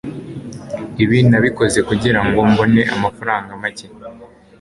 Ibi 1.03 1.17
nabikoze 1.29 1.79
kugirango 1.89 2.39
mbone 2.51 2.81
amafaranga 2.95 3.49
make. 3.61 3.87